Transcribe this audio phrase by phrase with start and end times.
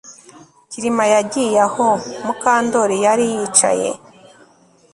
[0.71, 1.85] Kirima yagiye aho
[2.25, 3.89] Mukandoli yari yicaye